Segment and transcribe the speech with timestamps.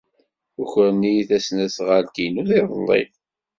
[0.61, 3.01] Ukren-iyi tasnasɣalt-inu iḍelli.